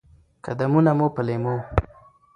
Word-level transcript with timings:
قدمونه 0.45 0.91
مو 0.97 1.07
په 1.15 1.21
لېمو، 1.27 1.55